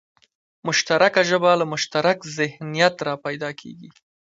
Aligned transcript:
مشترکه 0.67 1.21
ژبه 1.29 1.51
له 1.59 1.65
مشترک 1.73 2.17
ذهنیت 2.37 2.95
راپیدا 3.07 3.49
کېږي 3.61 3.89